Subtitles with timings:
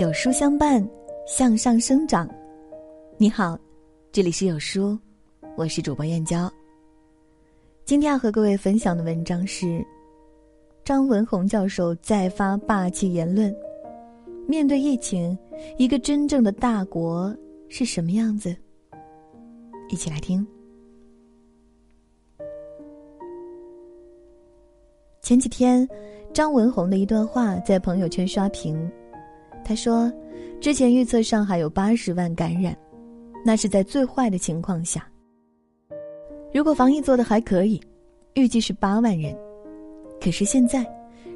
[0.00, 0.82] 有书相伴，
[1.26, 2.26] 向上生长。
[3.18, 3.58] 你好，
[4.10, 4.98] 这里是有书，
[5.58, 6.50] 我是主播燕娇。
[7.84, 9.84] 今天要和各位分享的文章是
[10.86, 13.54] 张文宏教授再发霸气言论：
[14.48, 15.36] 面对疫情，
[15.76, 17.36] 一个真正的大国
[17.68, 18.56] 是什么样子？
[19.90, 20.46] 一起来听。
[25.20, 25.86] 前几天，
[26.32, 28.90] 张文宏的一段话在朋友圈刷屏。
[29.70, 30.12] 他说
[30.60, 32.76] ：“之前预测上海有八十万感染，
[33.46, 35.08] 那是在最坏的情况下。
[36.52, 37.80] 如果防疫做的还可以，
[38.34, 39.32] 预计是八万人。
[40.20, 40.84] 可是现在，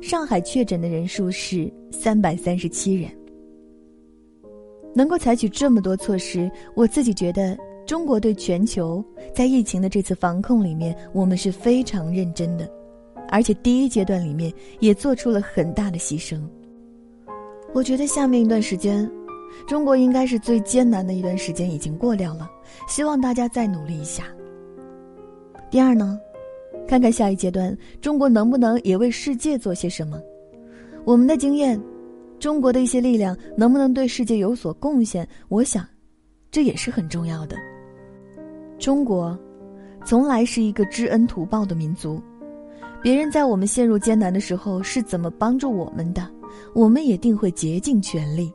[0.02, 3.08] 上海确诊的人数是三百三十七人。
[4.96, 9.00] 能够采取这么多措施，我自己觉得中国对全球
[9.32, 12.68] 在疫情的这次防控里面，我们是非常认真的，
[13.28, 16.42] 而且第一阶段里面也做出了很大的牺牲。”
[17.75, 19.11] 我觉得下面一段时间，
[19.67, 22.48] 中国应该是最艰难的一段时间已经过掉了，
[22.86, 24.25] 希望大家再努力一下。
[25.72, 26.16] 第二呢，
[26.86, 30.22] 看看下一阶段中国能不能也为世界做些什么？
[31.05, 31.78] 我们的经验，
[32.39, 35.27] 中国的一些力量能不能对世界有所贡献？
[35.48, 35.84] 我想，
[36.53, 37.56] 这也是很重要的。
[38.78, 39.36] 中国，
[40.05, 42.22] 从来是一个知恩图报的民族，
[43.03, 46.31] 别人在我们陷入艰难的时候是怎么帮助我们的？
[46.74, 48.52] 我们也定会竭尽全力。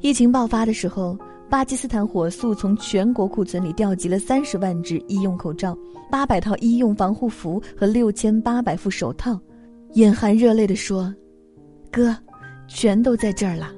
[0.00, 5.76] 疫情爆发的时候，巴基斯坦火速从全国库存里调集了三十万只医用口罩、
[6.10, 9.38] 八百套医用防护服和六千八百副手套，
[9.92, 11.14] 眼含热泪地说
[11.90, 12.14] ：“哥，
[12.68, 13.72] 全都在这儿了，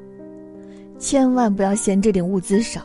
[0.99, 2.81] 千万不要嫌这点物资少。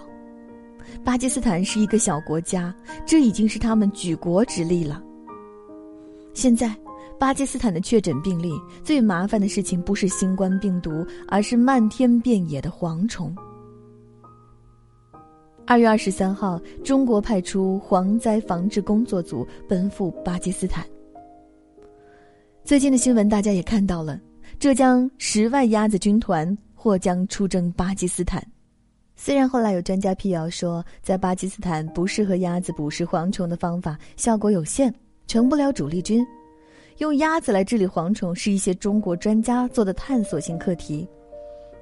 [1.03, 5.01] 巴基斯坦是一个小国家，这已经是他们举国之力了。
[6.33, 6.75] 现在。”
[7.21, 8.51] 巴基斯坦的确诊病例
[8.83, 13.31] 最麻烦的事情不是新冠病毒，而是漫天遍野的蝗虫。
[15.67, 20.83] 二月二十三号，中国派出蝗灾防治工作组奔赴巴基斯坦。
[22.63, 24.19] 最近的新闻大家也看到了，
[24.57, 28.43] 浙江十万鸭子军团或将出征巴基斯坦。
[29.15, 34.91] 虽然后来有专家辟谣说，在巴基斯坦不适合鸭子捕食蝗虫的方法效果有限，
[35.27, 36.25] 成不了主力军。
[36.97, 41.07] 用鸭子来治理蝗虫是一些中国专家做的探索性课题，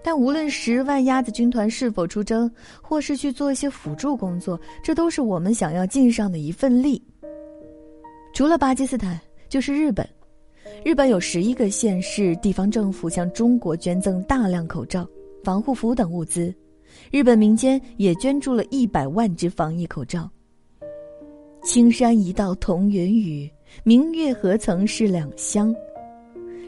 [0.01, 2.49] 但无论十万鸭子军团是否出征，
[2.81, 7.01] 或是去做一些辅助工作，这都是我们想要尽上的一份力。
[8.33, 9.19] 除了巴基斯坦，
[9.49, 10.07] 就是日本。
[10.85, 15.05] 日本有十一个县市地方政府向中国捐赠大量口罩、
[15.43, 16.53] 防护服等物资，
[17.11, 20.29] 日本民间也捐助了一百万只防疫口罩。
[21.63, 23.49] 青山一道同源语。
[23.83, 25.73] 明月何曾是两乡？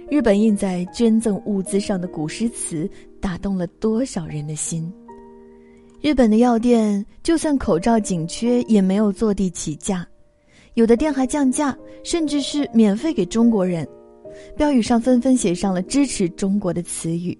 [0.10, 2.90] 日本印在捐赠物资上的古诗词，
[3.20, 4.92] 打动了多少人的心？
[6.02, 10.08] 日本的药店就算口罩紧缺，也没有坐地起价，
[10.74, 13.88] 有的店还降价，甚至是免费给中国人。
[14.56, 17.38] 标语上纷纷写上了支持中国的词语。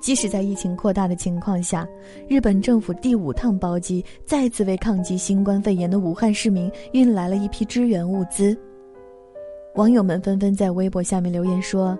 [0.00, 1.86] 即使在疫情扩大的情况下，
[2.28, 8.56] 日本政府第五趟包机再次为抗击新冠肺炎的武汉市民运来了一批支援物资。
[9.74, 11.98] 网友们纷纷在微博下面留言说：“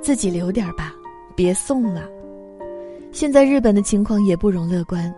[0.00, 0.94] 自己留点吧，
[1.36, 2.08] 别送了。”
[3.12, 5.12] 现在日本的情况也不容乐观，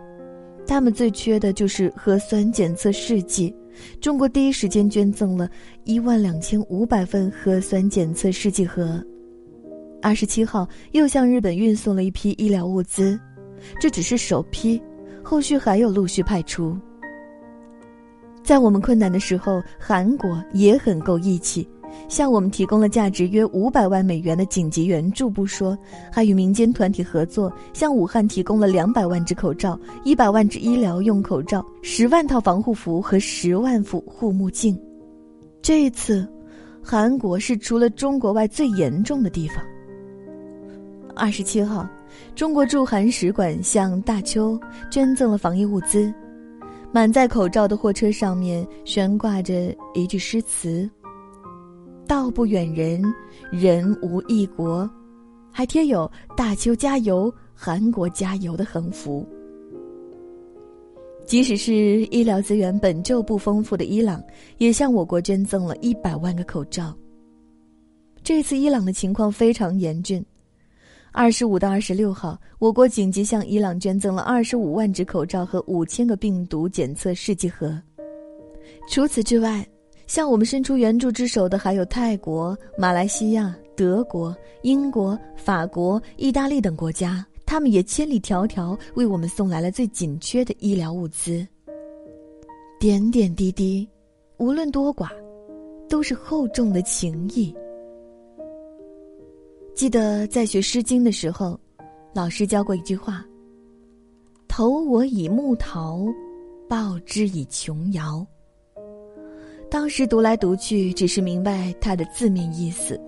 [0.65, 3.55] 他们最缺的就是核酸检测试剂。
[3.99, 5.49] 中国第一时间捐赠了
[5.85, 9.03] 一万两千五百份核酸检测试剂盒。
[10.01, 13.19] 二十七号又向日本运送了一批医疗物资，
[13.79, 14.81] 这只是首批，
[15.23, 16.75] 后续还有陆续派出。
[18.43, 21.67] 在我们困难的时候，韩国也很够义气，
[22.09, 25.77] 向我们提供了价值约五百万美元的紧急援助不说，
[26.11, 34.77] 还与民间团体合作，向武汉提供了两百万只口罩、一百万只医疗用口罩、十万套防护服和十万副护目镜。
[35.61, 36.27] 这一次，
[36.81, 39.63] 韩国是除了中国外最严重的地方。
[41.15, 41.87] 二十七号，
[42.35, 44.59] 中国驻韩使馆向大邱
[44.89, 46.13] 捐赠了防疫物资。
[46.91, 50.89] 满载口罩的货车上面悬挂着一句诗词
[52.05, 53.01] ：“道不远人，
[53.49, 54.89] 人无异国。”
[55.53, 59.27] 还贴有“大邱加油，韩国加油”的横幅。
[61.25, 64.21] 即使是医疗资源本就不丰富的伊朗，
[64.57, 66.93] 也向我国捐赠了一百万个口罩。
[68.23, 70.23] 这次伊朗的情况非常严峻。
[71.13, 77.77] 二十五到二十六号，我国紧急向伊朗捐赠了二十五万只口罩和五千个病毒检测试剂盒。
[78.89, 79.67] 除此之外，
[80.07, 91.45] 向我们伸出援助之手的还有泰国、马来西亚、德国、英国、法国、意大利等国家，他们也千里迢迢为我们送来了最紧缺的医疗物资。
[92.79, 93.87] 点点滴滴，
[94.37, 95.09] 无论多寡，
[95.89, 97.53] 都是厚重的情谊。
[99.73, 101.59] 记得在学《诗经》的时候，
[102.13, 103.25] 老师教过一句话
[104.47, 106.05] ：“投我以木桃，
[106.69, 108.25] 报之以琼瑶。”
[109.71, 112.99] 当时读来读去，只是明白它的字面意思。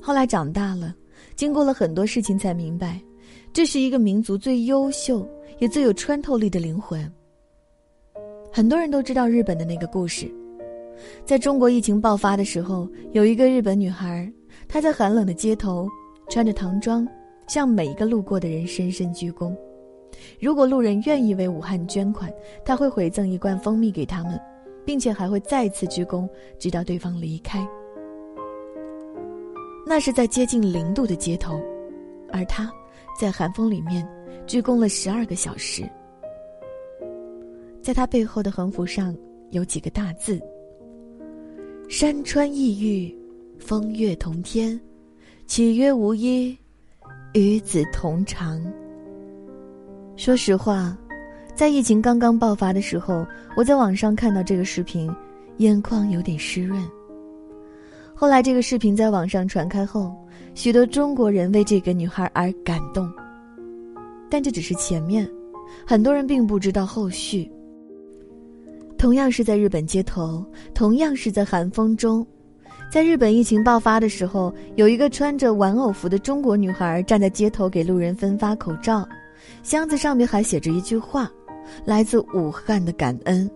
[0.00, 0.94] 后来长大了，
[1.36, 3.00] 经过了很多事情，才明白，
[3.52, 7.08] 这是一个民族最优秀也最有穿透力的灵魂。
[8.50, 10.28] 很多人都知道日本的那个故事，
[11.26, 14.32] 在中国疫情爆发的时候，有一个日本女孩，
[14.68, 15.88] 他在寒冷的街头
[16.28, 17.06] 穿着唐装，
[17.46, 19.56] 向每一个路过的人深深鞠躬。
[20.40, 22.32] 如果路人愿意为武汉捐款，
[22.64, 24.40] 他会回赠一罐蜂蜜给他们。
[24.86, 26.28] 并且还会再次鞠躬，
[26.60, 27.66] 直到对方离开。
[29.84, 31.60] 那是在接近零度的街头，
[32.32, 32.72] 而他，
[33.20, 34.08] 在寒风里面
[34.46, 35.82] 鞠躬了十二个小时。
[37.82, 39.12] 在他背后的横幅上
[39.50, 40.40] 有几个大字
[41.90, 43.12] ：“山川异域，
[43.58, 44.78] 风月同天，
[45.46, 46.56] 岂曰无衣，
[47.34, 48.60] 与子同裳。”
[50.16, 50.96] 说实话。
[51.54, 53.26] 在疫情刚刚爆发的时候，
[53.56, 55.10] 我在网上看到这个视频，
[55.56, 56.86] 眼眶有点湿润。
[58.14, 60.14] 后来这个视频在网上传开后，
[60.54, 63.10] 许多中国人为这个女孩而感动。
[64.28, 65.26] 但这只是前面，
[65.86, 67.50] 很多人并不知道后续。
[68.98, 70.44] 同样是在日本街头，
[70.74, 72.26] 同样是在寒风中，
[72.90, 79.06] 在日本疫情爆发的时候，有一个穿着玩偶服的中国女孩站在街头给路人分发口罩，
[79.62, 81.30] 箱子上面还写着一句话。
[81.84, 83.50] 来自武汉的感恩，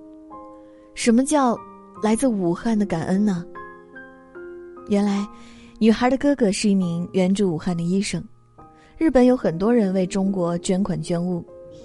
[0.95, 1.57] 什么叫
[2.03, 3.47] 来自武汉的感恩呢？
[4.89, 5.25] 原来，
[5.79, 8.21] 女孩的哥哥是一名援助武汉的医生。
[8.99, 11.45] 日本有很多人为中国捐款捐物，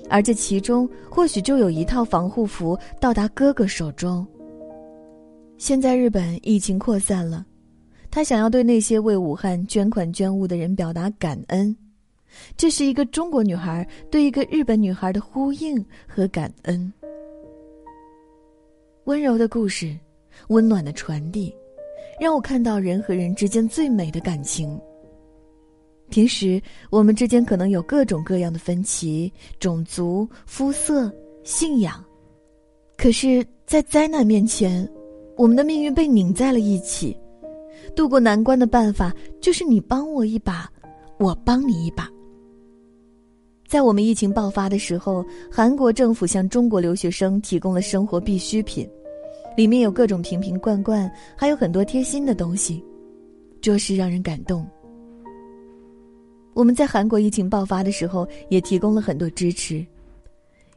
[0.10, 4.26] 而这其中或许就有一套防护服到达哥哥手中。
[5.58, 7.46] 现在日本疫情扩散了，
[8.12, 11.76] 他想要对那些为武汉捐款捐物的人表达感恩。
[12.58, 16.92] 这是一个中国女孩对一个日本女孩的呼应和感恩，
[19.06, 19.98] 温柔的故事，
[20.50, 21.56] 温暖的传递，
[22.20, 24.78] 让我看到人和人之间最美的感情。
[26.10, 31.10] 平时我们之间可能有各种各样的分歧，种族、肤色、
[31.46, 32.04] 信仰，
[32.98, 34.88] 可是，在灾难面前，
[35.38, 37.16] 我们的命运被拧在了一起。
[37.96, 40.70] 渡过难关的办法，就是你帮我一把，
[41.18, 42.10] 我帮你一把。
[43.68, 48.88] 在我们疫情爆发的时候，韩国政府向中国留学生提供了生活必需品，
[49.56, 52.84] 里面有各种瓶瓶罐罐，还有很多贴心的东西，
[53.62, 54.66] 着实让人感动。
[56.54, 59.86] 我们在韩国疫情爆发的时候也提供了很多支持，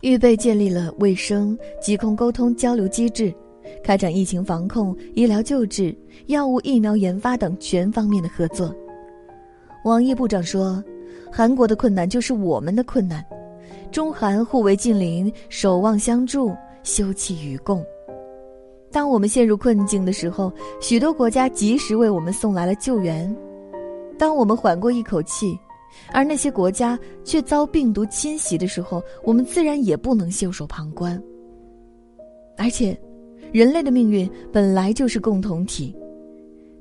[0.01, 3.33] 预备建立了卫生、疾控沟通交流机制，
[3.83, 8.75] 开展疫情防控、医疗救治、药物疫苗研发等全方面的合作。
[9.85, 10.83] 王毅部长说。
[11.31, 13.23] 韩国的困难就是我们的困难，
[13.93, 17.85] 中韩互为近邻，守望相助，休戚与共。
[18.91, 23.31] 当我们陷入困境的时候，许多国家及时为我们送来了救援；
[24.19, 25.55] 当我们缓过一口气，
[26.15, 31.23] 而那些国家却遭病毒侵袭的时候，我们自然也不能袖手旁观。
[32.57, 32.99] 而且，
[33.53, 35.95] 人类的命运本来就是共同体。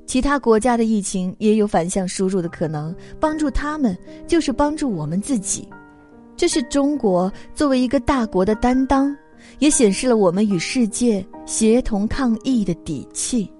[0.06, 3.96] 其他国家的疫情也有反向输入的可能，帮助他们
[4.26, 5.68] 就是帮助我们自己，
[6.34, 9.14] 这是中国作为一个大国的担当，
[9.58, 13.52] 也显示了我们与世界协同抗疫的底气。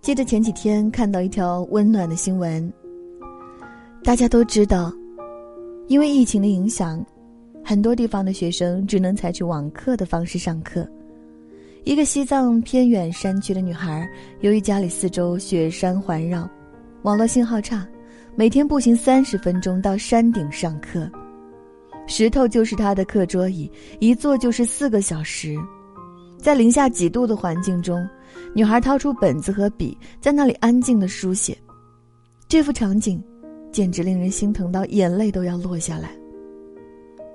[0.00, 2.72] 记得前几天看到一条温暖的新闻，
[4.04, 4.92] 大家都知道，
[5.88, 7.04] 因为疫情的影响，
[7.64, 10.88] 很多地方的学生只能采取网课的方式上课。
[11.84, 14.06] 一个西藏偏远山区的女孩，
[14.40, 16.48] 由于家里四周雪山环绕，
[17.02, 17.88] 网络信号差，
[18.36, 21.10] 每天步行三十分钟到山顶上课，
[22.06, 25.56] 石头就是她的课桌椅，一坐就是四个小时，
[26.36, 28.06] 在零下几度的环境中，
[28.54, 31.56] 女孩掏出本子和笔，在那里安静的书写，
[32.46, 33.22] 这幅场景，
[33.72, 36.10] 简直令人心疼到眼泪都要落下来。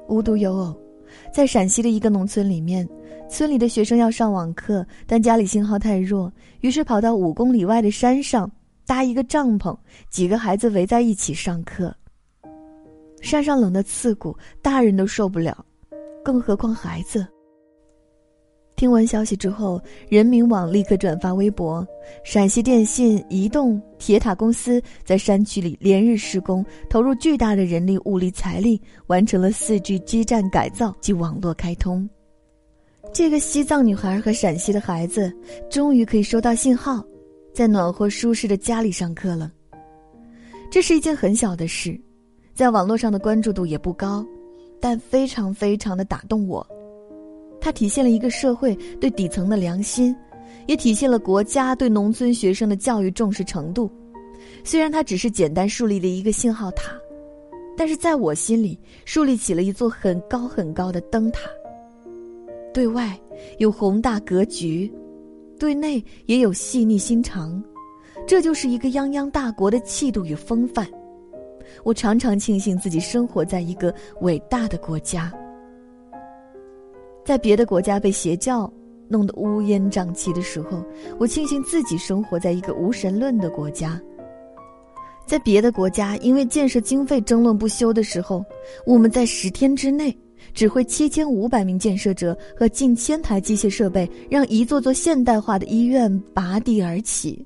[0.08, 0.85] 无独有偶。
[1.34, 2.88] 在陕西的一个农村里面，
[3.30, 6.32] 村里的学生要上网课，但家里信号太弱，
[6.62, 8.50] 于是跑到五公里外的山上
[8.86, 9.78] 搭一个帐篷，
[10.10, 11.96] 几个孩子围在一起上课。
[13.22, 15.66] 山上冷得刺骨，大人都受不了，
[16.24, 17.26] 更何况孩子。
[18.76, 21.86] 听闻消息之后，人民网立刻转发微博。
[22.26, 32.08] 陕西电信、移动、铁塔公司在山区里连日施工，投入巨大的人力、物力、财力，完成了四 G 基站改造及网络开通。
[33.14, 35.34] 这个西藏女孩和陕西的孩子，
[35.70, 37.02] 终于可以收到信号，
[37.54, 39.50] 在暖和舒适的家里上课了。
[40.70, 41.98] 这是一件很小的事，
[42.54, 44.26] 在网络上的关注度也不高，
[44.82, 46.68] 但非常非常的打动我。
[47.66, 50.16] 它体现了一个社会对底层的良心，
[50.68, 53.90] 也体现了国家对农村学生的教育重视程度。
[54.64, 56.92] 虽然它只是简单树立了一个信号塔，
[57.76, 61.50] 但是在我心里树立起了一座很高很高的灯塔。
[62.72, 63.20] 对外
[63.58, 64.94] 有宏大格局，
[65.58, 67.60] 对内也有细腻心肠，
[68.28, 70.88] 这就是一个泱泱大国的气度与风范。
[71.84, 73.92] 我常常庆幸自己生活在一个
[74.22, 75.34] 伟大的国家。
[77.26, 78.72] 在别的国家被邪教
[79.10, 80.84] 弄得乌烟瘴气的时候，
[81.18, 84.00] 我庆幸自己生活在一个无神论的国家。
[85.26, 88.46] 在别的国家因为建设经费争论不休的时候，
[88.86, 90.16] 我们在十天之内
[90.54, 97.44] 指挥七千五百名建设者和近千台机械设备，让一座座现代化的医院拔地而起。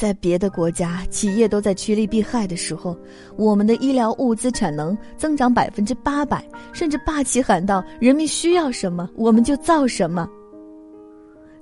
[0.00, 2.96] 在别的国家，企业都在趋利避害的时候，
[3.36, 6.42] 我们的医疗物资产能增长百分之八百，
[6.72, 10.26] 甚至霸气喊道：“人民需要什么，我们就造什么。”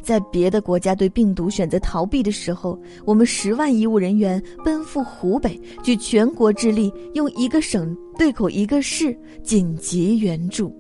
[0.01, 10.73] 在别的国家对病毒选择逃避的时候，我们十万医务人员奔赴湖北，举全国之力，用一个省对口一个市紧急援助。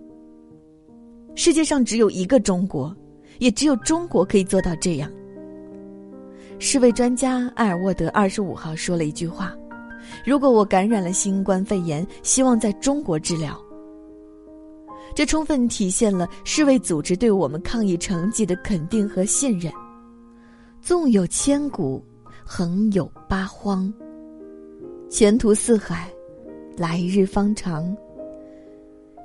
[1.34, 2.96] 世界上只有一个中国，
[3.40, 5.10] 也只有中国可以做到这样。
[6.60, 9.54] 世卫专家艾尔沃德二十五号说了一句话
[10.26, 13.56] ：“如果我感染了新冠肺炎，希望在中国治疗。”
[15.14, 19.72] 这充分体现了世卫组织对我们抗疫成绩的肯定和信任。
[20.82, 22.04] 纵有千古，
[22.44, 23.92] 横有八荒。
[25.08, 26.10] 前途似海，
[26.76, 27.96] 来日方长。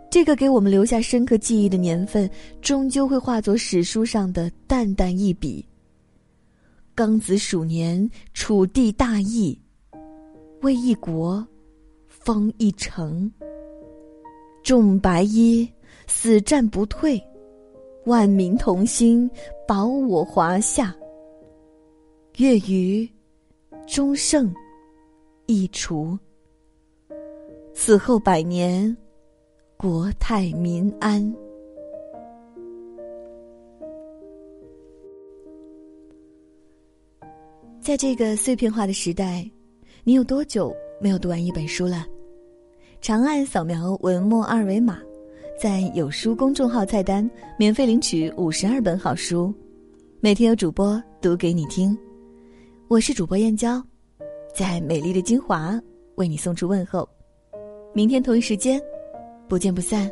[0.10, 2.30] 这个给我们留下深刻记忆的年份，
[2.62, 5.66] 终究会化作史书上的淡淡一笔。
[6.96, 9.60] 庚子鼠年，楚地大义，
[10.62, 11.46] 为一国，
[12.08, 13.32] 封一城。
[14.62, 15.68] 众白衣，
[16.06, 17.22] 死战不退，
[18.06, 19.30] 万民同心，
[19.68, 20.96] 保我华夏。
[22.38, 23.10] 月余，
[23.88, 24.54] 终胜，
[25.48, 26.18] 一除。
[27.74, 28.96] 此后百年，
[29.78, 31.36] 国泰民安。
[37.84, 39.46] 在这个碎片化的时代，
[40.06, 42.06] 你有多久没有读完一本书了？
[43.02, 45.00] 长按扫描文末二维码，
[45.60, 49.54] 在有书公众号菜单免费领取五十二本好书，
[50.22, 51.96] 每天有主播读给你听。
[52.88, 53.84] 我是主播燕娇，
[54.56, 55.78] 在美丽的金华
[56.16, 57.08] 为你送出问候。
[57.94, 58.82] 明天同一时间，
[59.50, 60.10] 不见不散。